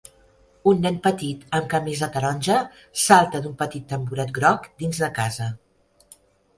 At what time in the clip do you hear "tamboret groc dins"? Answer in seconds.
3.95-5.07